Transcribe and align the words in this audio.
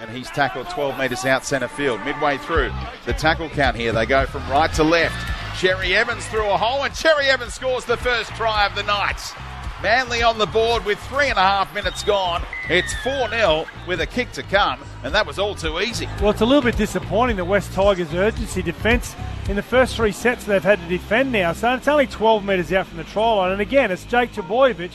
and 0.00 0.10
he's 0.10 0.28
tackled 0.30 0.68
12 0.70 0.98
metres 0.98 1.24
out 1.24 1.44
centre 1.44 1.68
field. 1.68 2.00
Midway 2.04 2.38
through 2.38 2.70
the 3.04 3.12
tackle 3.12 3.48
count 3.50 3.76
here, 3.76 3.92
they 3.92 4.06
go 4.06 4.26
from 4.26 4.48
right 4.50 4.72
to 4.74 4.84
left. 4.84 5.16
Cherry 5.58 5.96
Evans 5.96 6.26
through 6.26 6.48
a 6.48 6.56
hole, 6.56 6.84
and 6.84 6.94
Cherry 6.94 7.26
Evans 7.26 7.54
scores 7.54 7.84
the 7.84 7.96
first 7.96 8.30
try 8.30 8.66
of 8.66 8.74
the 8.74 8.84
night. 8.84 9.20
Manly 9.82 10.22
on 10.22 10.38
the 10.38 10.46
board 10.46 10.84
with 10.84 10.98
three 11.00 11.28
and 11.28 11.38
a 11.38 11.42
half 11.42 11.72
minutes 11.72 12.02
gone. 12.02 12.42
It's 12.68 12.92
4 13.02 13.28
0 13.30 13.66
with 13.86 14.00
a 14.00 14.06
kick 14.06 14.32
to 14.32 14.42
come, 14.42 14.80
and 15.04 15.14
that 15.14 15.26
was 15.26 15.38
all 15.38 15.54
too 15.54 15.80
easy. 15.80 16.08
Well, 16.20 16.30
it's 16.30 16.40
a 16.40 16.46
little 16.46 16.62
bit 16.62 16.76
disappointing 16.76 17.36
the 17.36 17.44
West 17.44 17.72
Tigers' 17.72 18.12
urgency 18.12 18.62
defence 18.62 19.14
in 19.48 19.56
the 19.56 19.62
first 19.62 19.96
three 19.96 20.12
sets 20.12 20.44
they've 20.44 20.62
had 20.62 20.80
to 20.80 20.88
defend 20.88 21.32
now. 21.32 21.52
So 21.52 21.74
it's 21.74 21.88
only 21.88 22.06
12 22.06 22.44
metres 22.44 22.72
out 22.72 22.86
from 22.86 22.98
the 22.98 23.04
try 23.04 23.32
line. 23.32 23.52
And 23.52 23.60
again, 23.60 23.90
it's 23.90 24.04
Jake 24.04 24.32
Trbojevic 24.32 24.90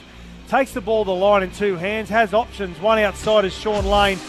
takes 0.49 0.73
the 0.73 0.81
ball 0.81 1.05
to 1.05 1.09
the 1.09 1.15
line 1.15 1.43
in 1.43 1.51
two 1.51 1.75
hands, 1.75 2.09
has 2.09 2.33
options. 2.33 2.79
One 2.79 2.99
outside 2.99 3.45
is 3.45 3.53
Shaun 3.53 3.85
Lane, 3.85 4.19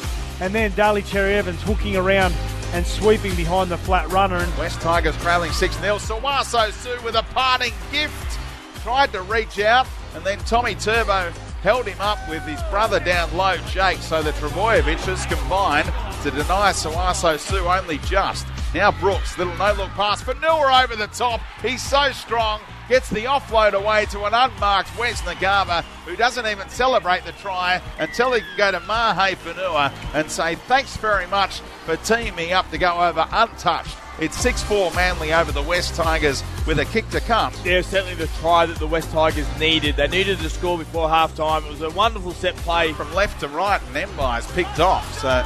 and 0.45 0.55
then 0.55 0.71
Daly 0.73 1.01
Cherry 1.01 1.37
Evans 1.37 1.63
hooking 1.63 1.97
around 1.97 2.35
and 2.75 2.87
sweeping 2.87 3.35
behind 3.35 3.71
the 3.71 3.79
flat 3.79 4.07
runner. 4.13 4.37
And 4.37 4.59
West 4.59 4.79
Tigers 4.83 5.17
trailing 5.23 5.51
6 5.51 5.79
0. 5.79 5.97
Sawaso 5.97 6.71
Sue 6.71 7.01
with 7.03 7.15
a 7.15 7.23
parting 7.33 7.73
gift. 7.91 8.39
Tried 8.83 9.11
to 9.13 9.23
reach 9.23 9.59
out, 9.59 9.87
and 10.15 10.23
then 10.23 10.39
Tommy 10.41 10.75
Turbo 10.75 11.33
held 11.63 11.87
him 11.87 11.99
up 11.99 12.19
with 12.29 12.43
his 12.43 12.63
brother 12.65 13.01
down 13.01 13.35
low, 13.35 13.57
Jake, 13.71 13.97
so 13.97 14.23
the 14.23 14.33
Trbojeviches 14.33 15.27
combined 15.35 15.91
to 16.23 16.31
deny 16.31 16.73
Sawaso 16.73 17.39
Sue 17.39 17.67
only 17.67 17.97
just. 17.99 18.47
Now 18.75 18.91
Brooks, 18.91 19.39
little 19.39 19.57
no 19.57 19.73
look 19.75 19.91
pass 19.91 20.21
Fonua 20.21 20.83
over 20.83 20.97
the 20.97 21.07
top. 21.07 21.41
He's 21.63 21.81
so 21.81 22.11
strong, 22.11 22.61
gets 22.89 23.09
the 23.09 23.23
offload 23.23 23.75
away 23.75 24.07
to 24.07 24.25
an 24.25 24.35
unmarked 24.35 24.99
Wes 24.99 25.23
Naiqama, 25.23 25.85
who 26.05 26.17
doesn't 26.17 26.45
even 26.45 26.69
celebrate 26.69 27.25
the 27.25 27.31
try 27.33 27.81
until 28.01 28.33
he 28.33 28.41
can 28.41 28.57
go 28.57 28.73
to 28.73 28.81
Mahe 28.81 29.37
Fonua 29.37 29.93
and 30.13 30.29
say 30.29 30.57
thanks 30.57 30.97
very 30.97 31.29
much 31.29 31.61
for 31.85 31.97
teaming 31.99 32.35
me 32.35 32.53
up 32.53 32.69
to 32.73 32.79
go 32.79 33.01
over 33.01 33.29
untouched. 33.31 33.97
It's 34.19 34.37
6 34.39 34.65
4 34.65 34.93
Manly 34.93 35.33
over 35.33 35.53
the 35.53 35.63
West 35.63 35.95
Tigers 35.95 36.43
with 36.67 36.81
a 36.81 36.85
kick 36.85 37.09
to 37.11 37.21
come. 37.21 37.53
Yeah, 37.65 37.81
certainly 37.81 38.15
the 38.15 38.27
try 38.41 38.67
that 38.67 38.79
the 38.79 38.87
West 38.89 39.11
Tigers 39.13 39.47
needed. 39.59 39.97
They 39.97 40.09
needed 40.09 40.39
to 40.41 40.51
score 40.51 40.79
before 40.79 41.09
half 41.09 41.35
time. 41.37 41.65
It 41.65 41.71
was 41.71 41.83
a 41.83 41.91
wonderful 41.91 42.33
set 42.33 42.57
play. 42.57 42.93
From 42.93 43.13
left 43.13 43.41
to 43.41 43.49
right, 43.49 43.81
and 43.83 44.11
Mbye's 44.11 44.51
picked 44.53 44.79
off. 44.79 45.21
So, 45.21 45.43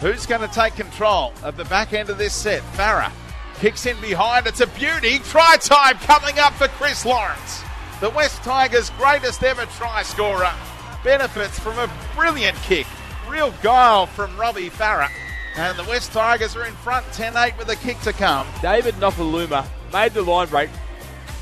who's 0.00 0.26
going 0.26 0.40
to 0.40 0.54
take 0.54 0.74
control 0.74 1.32
of 1.42 1.56
the 1.56 1.64
back 1.66 1.92
end 1.92 2.10
of 2.10 2.18
this 2.18 2.34
set? 2.34 2.62
Farah 2.74 3.12
kicks 3.58 3.86
in 3.86 4.00
behind. 4.00 4.46
It's 4.46 4.60
a 4.60 4.66
beauty. 4.66 5.18
Try 5.20 5.56
time 5.56 5.96
coming 5.98 6.38
up 6.38 6.52
for 6.54 6.68
Chris 6.68 7.04
Lawrence. 7.04 7.62
The 8.00 8.10
West 8.10 8.42
Tigers' 8.42 8.90
greatest 8.90 9.42
ever 9.42 9.64
try 9.66 10.02
scorer 10.02 10.52
benefits 11.02 11.58
from 11.58 11.78
a 11.78 11.90
brilliant 12.14 12.56
kick. 12.58 12.86
Real 13.28 13.52
guile 13.62 14.06
from 14.06 14.36
Robbie 14.36 14.70
Farah. 14.70 15.10
And 15.56 15.78
the 15.78 15.84
West 15.84 16.12
Tigers 16.12 16.54
are 16.56 16.66
in 16.66 16.74
front 16.74 17.06
10 17.12 17.36
8 17.36 17.56
with 17.58 17.68
a 17.70 17.76
kick 17.76 17.98
to 18.00 18.12
come. 18.12 18.46
David 18.60 18.94
Nofoaluma 18.96 19.66
made 19.92 20.12
the 20.12 20.22
line 20.22 20.48
break. 20.48 20.68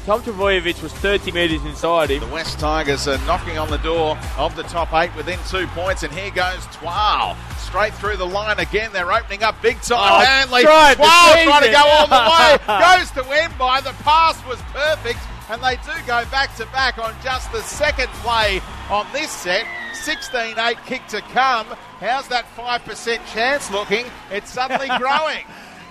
Tom 0.05 0.21
Trbojevic 0.21 0.83
was 0.83 0.93
30 0.93 1.33
metres 1.33 1.65
inside 1.65 2.11
him. 2.11 2.21
The 2.21 2.27
West 2.27 2.59
Tigers 2.59 3.09
are 3.09 3.17
knocking 3.27 3.57
on 3.57 3.71
the 3.71 3.79
door 3.79 4.19
of 4.37 4.55
the 4.55 4.63
top 4.65 4.93
eight 4.93 5.15
within 5.17 5.39
two 5.49 5.67
points, 5.69 6.03
and 6.03 6.13
here 6.13 6.31
goes 6.31 6.67
Twal. 6.73 7.35
Straight 7.57 7.95
through 7.95 8.19
the 8.19 8.27
line 8.27 8.59
again. 8.59 8.91
They're 8.93 9.11
opening 9.11 9.43
up 9.43 9.61
big 9.63 9.81
time. 9.81 10.13
Oh, 10.13 10.19
Manly. 10.23 10.61
tried 10.63 10.97
Twal 10.97 11.45
trying 11.45 11.65
to 11.65 11.71
go 11.71 11.83
all 11.87 12.07
the 12.07 12.59
way. 12.69 12.99
Goes 12.99 13.11
to 13.13 13.25
end 13.43 13.57
by. 13.59 13.81
The 13.81 13.95
pass 14.03 14.37
was 14.47 14.61
perfect, 14.75 15.21
and 15.49 15.63
they 15.65 15.77
do 15.77 15.99
go 16.07 16.23
back 16.27 16.55
to 16.57 16.67
back 16.67 16.99
on 16.99 17.15
just 17.23 17.51
the 17.51 17.63
second 17.63 18.09
play 18.23 18.61
on 18.91 19.07
this 19.15 19.31
set. 19.31 19.65
16 19.95 20.59
8 20.59 20.77
kick 20.85 21.07
to 21.09 21.23
come. 21.23 21.67
How's 22.01 22.29
that 22.29 22.45
5% 22.55 23.21
chance 23.33 23.71
looking? 23.71 24.05
It's 24.31 24.53
suddenly 24.53 24.89
growing. 24.99 25.45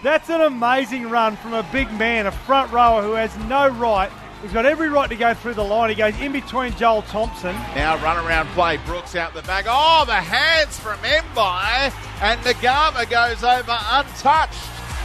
That's 0.04 0.30
an 0.30 0.42
amazing 0.42 1.10
run 1.10 1.38
from 1.38 1.54
a 1.54 1.64
big 1.72 1.90
man, 1.94 2.28
a 2.28 2.32
front 2.32 2.70
rower 2.74 3.02
who 3.02 3.14
has 3.14 3.34
no 3.48 3.70
right. 3.70 4.12
He's 4.42 4.52
got 4.52 4.66
every 4.66 4.90
right 4.90 5.10
to 5.10 5.16
go 5.16 5.34
through 5.34 5.54
the 5.54 5.64
line. 5.64 5.90
He 5.90 5.96
goes 5.96 6.20
in 6.20 6.34
between 6.34 6.76
Joel 6.76 7.04
Thompson. 7.04 7.56
Now 7.74 7.96
run 8.04 8.18
around 8.26 8.48
play. 8.50 8.76
Brooks 8.86 9.16
out 9.16 9.34
the 9.34 9.42
back. 9.44 9.64
Oh, 9.66 10.04
the 10.06 10.14
hands 10.14 10.78
from 10.78 10.98
Mbye. 10.98 11.94
And 12.22 12.42
Naiqama 12.42 13.10
goes 13.10 13.46
over 13.46 13.78
untouched. 13.92 14.60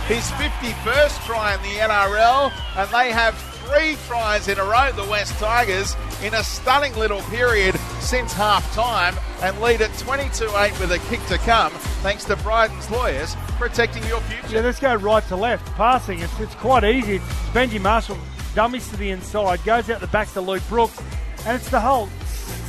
His 0.08 0.28
51st 0.32 1.24
try 1.24 1.54
in 1.54 1.62
the 1.62 1.78
NRL. 1.78 2.50
And 2.76 2.90
they 2.90 3.12
have 3.12 3.36
three 3.68 3.96
tries 4.06 4.48
in 4.48 4.58
a 4.58 4.64
row, 4.64 4.90
the 4.92 5.04
West 5.10 5.34
Tigers, 5.38 5.94
in 6.22 6.34
a 6.34 6.42
stunning 6.42 6.94
little 6.96 7.20
period 7.22 7.76
since 8.00 8.32
half 8.32 8.72
time. 8.74 9.14
And 9.42 9.60
lead 9.60 9.82
at 9.82 9.96
22 9.98 10.50
8 10.56 10.80
with 10.80 10.92
a 10.92 10.98
kick 11.10 11.24
to 11.26 11.38
come. 11.38 11.72
Thanks 12.02 12.24
to 12.24 12.36
Bryden's 12.36 12.90
lawyers 12.90 13.36
protecting 13.58 14.04
your 14.04 14.20
future. 14.22 14.56
Yeah, 14.56 14.60
let's 14.62 14.80
go 14.80 14.94
right 14.94 15.26
to 15.28 15.36
left. 15.36 15.66
Passing, 15.74 16.20
it's, 16.20 16.40
it's 16.40 16.54
quite 16.56 16.84
easy. 16.84 17.16
It's 17.16 17.24
Benji 17.52 17.80
Marshall 17.80 18.18
dummies 18.54 18.88
to 18.88 18.96
the 18.96 19.10
inside, 19.10 19.62
goes 19.64 19.88
out 19.90 20.00
the 20.00 20.06
back 20.08 20.28
to 20.32 20.40
Luke 20.40 20.62
Brooks, 20.68 21.00
and 21.46 21.54
it's 21.54 21.70
the 21.70 21.78
whole 21.78 22.08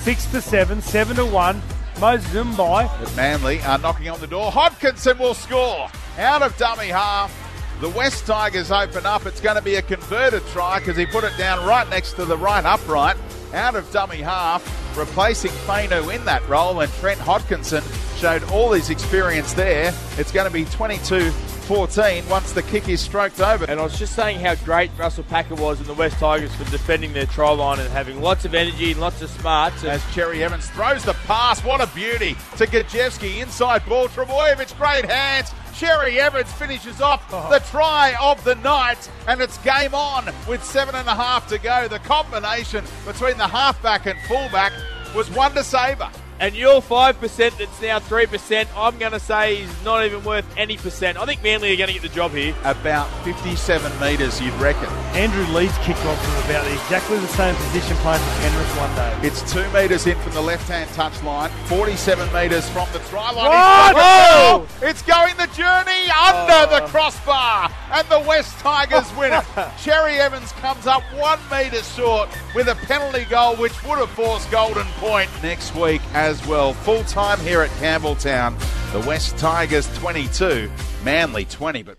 six 0.02 0.26
to 0.32 0.42
seven, 0.42 0.82
seven 0.82 1.16
to 1.16 1.26
one. 1.26 1.62
Moses 2.00 2.32
Mbye. 2.32 3.16
Manly 3.16 3.62
are 3.62 3.78
knocking 3.78 4.10
on 4.10 4.22
the 4.22 4.28
door. 4.28 4.52
Hodkinson 4.52 5.20
will 5.20 5.34
score 5.34 5.90
out 6.18 6.42
of 6.42 6.56
dummy 6.58 6.88
half. 6.88 7.34
The 7.80 7.90
West 7.90 8.26
Tigers 8.26 8.72
open 8.72 9.06
up. 9.06 9.26
It's 9.26 9.40
going 9.40 9.56
to 9.56 9.62
be 9.62 9.76
a 9.76 9.82
converted 9.82 10.46
try 10.48 10.80
because 10.80 10.98
he 10.98 11.06
put 11.06 11.24
it 11.24 11.32
down 11.38 11.66
right 11.66 11.90
next 11.90 12.14
to 12.14 12.26
the 12.26 12.38
right 12.38 12.66
upright. 12.66 13.16
Out 13.54 13.76
of 13.76 13.90
dummy 13.94 14.18
half, 14.18 14.98
replacing 14.98 15.52
Fainu 15.52 16.14
in 16.14 16.24
that 16.26 16.48
role, 16.50 16.82
and 16.82 16.92
Trent 16.96 17.20
Hodkinson 17.22 17.82
showed 18.20 18.44
all 18.52 18.74
his 18.74 18.90
experience 18.90 19.54
there. 19.54 19.94
It's 20.18 20.32
going 20.34 20.46
to 20.46 20.52
be 20.52 20.66
22 20.66 21.32
14 21.70 22.28
once 22.30 22.52
the 22.54 22.64
kick 22.64 22.90
is 22.90 23.00
stroked 23.00 23.40
over. 23.40 23.64
And 23.66 23.80
I 23.80 23.84
was 23.84 24.00
just 24.00 24.16
saying 24.16 24.40
how 24.40 24.56
great 24.56 24.90
Russell 24.98 25.24
Packer 25.26 25.54
was 25.54 25.80
in 25.80 25.86
the 25.86 25.94
West 25.94 26.18
Tigers 26.18 26.52
for 26.56 26.64
defending 26.72 27.14
their 27.14 27.28
try 27.28 27.52
line 27.52 27.78
and 27.78 27.88
having 27.92 28.24
lots 28.24 28.44
of 28.44 28.56
energy 28.56 28.94
and 28.94 29.00
lots 29.00 29.22
of 29.22 29.30
smarts. 29.30 29.84
As 29.84 30.04
Cherry 30.12 30.44
Evans 30.44 30.68
throws 30.72 31.04
the 31.04 31.14
pass, 31.28 31.64
what 31.64 31.80
a 31.80 31.86
beauty 31.94 32.36
to 32.58 32.66
Gosiewski. 32.66 33.40
Inside 33.44 33.86
ball, 33.86 34.08
Trbojevic, 34.08 34.76
great 34.80 35.06
hands. 35.06 35.52
Cherry 35.76 36.20
Evans 36.20 36.52
finishes 36.54 37.02
off 37.02 37.24
oh. 37.32 37.48
the 37.52 37.60
try 37.60 38.16
of 38.20 38.44
the 38.44 38.56
night, 38.56 39.08
and 39.28 39.40
it's 39.40 39.60
game 39.60 39.94
on 39.94 40.26
with 40.48 40.64
seven 40.64 40.96
and 40.96 41.08
a 41.08 41.14
half 41.14 41.48
to 41.50 41.60
go. 41.60 41.88
The 41.88 42.00
combination 42.00 42.84
between 43.06 43.38
the 43.38 43.48
halfback 43.48 44.08
and 44.08 44.20
fullback 44.22 44.74
was 45.14 45.30
one 45.30 45.54
to 45.54 45.64
savour. 45.64 46.10
And 46.40 46.56
your 46.56 46.82
5% 46.82 47.58
that's 47.58 47.82
now 47.82 48.00
3%, 48.00 48.68
I'm 48.74 48.98
going 48.98 49.12
to 49.12 49.20
say 49.20 49.58
is 49.58 49.84
not 49.84 50.06
even 50.06 50.24
worth 50.24 50.46
any 50.58 50.78
percent. 50.78 51.18
I 51.18 51.26
think 51.26 51.44
Manly 51.44 51.74
are 51.74 51.76
going 51.76 51.88
to 51.88 51.94
get 51.94 52.02
the 52.02 52.16
job 52.16 52.32
here. 52.32 52.56
About 52.64 53.10
57 53.26 54.00
metres, 54.00 54.40
you'd 54.40 54.54
reckon. 54.54 54.88
Andrew 55.14 55.44
Lee's 55.54 55.78
kicked 55.80 56.04
off 56.06 56.24
from 56.24 56.46
about 56.50 56.66
exactly 56.72 57.18
the 57.20 57.28
same 57.28 57.56
position 57.56 57.98
playing 57.98 58.24
for 58.24 58.42
Penrith 58.42 58.78
one 58.78 58.96
day. 58.96 59.28
It's 59.28 59.52
two 59.52 59.68
metres 59.72 60.08
in 60.08 60.18
from 60.20 60.34
the 60.34 60.42
left-hand 60.42 60.90
touch 60.92 61.22
line, 61.24 61.50
47 61.66 62.32
metres 62.32 62.70
from 62.70 62.88
the 62.94 63.00
try 63.10 63.32
line. 63.32 63.50
What? 63.50 63.88
He's 63.88 63.96
got 63.96 64.62
it 64.62 64.80
now. 64.82 64.88
It's 64.88 65.02
going 65.02 65.36
the 65.36 65.48
journey 65.58 66.10
under 66.16 66.72
the 66.72 66.84
oh. 66.84 66.88
crossbar, 66.88 67.70
and 67.92 68.08
the 68.08 68.20
West 68.22 68.58
Tigers 68.60 69.14
win 69.18 69.34
it. 69.34 69.44
Cherry 69.84 70.16
Evans 70.16 70.54
comes 70.54 70.88
up 70.88 71.04
one 71.16 71.40
metre 71.52 71.84
short 71.84 72.30
with 72.56 72.70
a 72.70 72.76
penalty 72.76 73.26
goal, 73.26 73.58
which 73.58 73.84
would 73.84 74.00
have 74.00 74.10
forced 74.12 74.50
Golden 74.52 74.88
Point 75.00 75.30
next 75.44 75.76
week 75.76 76.02
as 76.30 76.46
well. 76.46 76.74
Full 76.74 77.04
time 77.06 77.40
here 77.40 77.62
at 77.62 77.72
Campbelltown. 77.72 78.56
The 78.94 79.00
West 79.08 79.36
Tigers 79.38 79.88
22, 79.98 80.70
Manly 81.04 81.46
20, 81.46 81.82
but 81.82 81.98